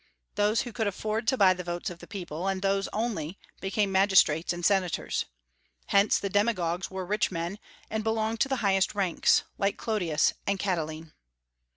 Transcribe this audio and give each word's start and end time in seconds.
Those 0.33 0.61
who 0.61 0.73
could 0.73 0.87
afford 0.87 1.27
to 1.27 1.37
buy 1.37 1.53
the 1.53 1.63
votes 1.63 1.91
of 1.91 1.99
the 1.99 2.07
people, 2.07 2.47
and 2.47 2.63
those 2.63 2.87
only, 2.91 3.37
became 3.59 3.91
magistrates 3.91 4.51
and 4.51 4.65
senators. 4.65 5.25
Hence 5.89 6.17
the 6.17 6.27
demagogues 6.27 6.89
were 6.89 7.05
rich 7.05 7.29
men 7.31 7.59
and 7.87 8.03
belonged 8.03 8.39
to 8.39 8.49
the 8.49 8.55
highest 8.65 8.95
ranks, 8.95 9.43
like 9.59 9.77
Clodius 9.77 10.33
and 10.47 10.57
Catiline. 10.59 11.11